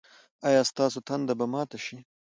[0.47, 1.97] ایا ستاسو تنده به ماته شي؟